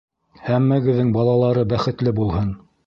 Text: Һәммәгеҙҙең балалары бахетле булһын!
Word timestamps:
Һәммәгеҙҙең 0.47 1.13
балалары 1.19 1.67
бахетле 1.77 2.17
булһын! 2.23 2.53